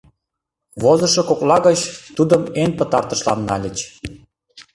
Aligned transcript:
Возышо 0.81 1.21
кокла 1.29 1.57
гыч 1.67 1.79
тудым 2.15 2.41
эн 2.61 2.71
пытартышлан 2.77 3.39
нальыч. 3.47 3.77